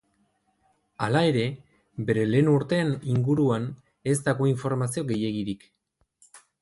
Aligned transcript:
Hala 1.07 1.19
ere, 1.31 1.43
bere 2.07 2.23
lehen 2.29 2.49
urteen 2.53 2.93
inguruan 3.17 3.67
ez 4.15 4.17
dago 4.31 4.49
informazio 4.53 5.05
gehiegirik. 5.13 5.69